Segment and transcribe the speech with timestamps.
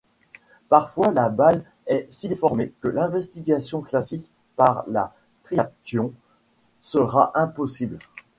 [0.67, 6.11] Parfois la balle est si déformée que l'investigation classique par la striation
[6.81, 7.99] sera impossible.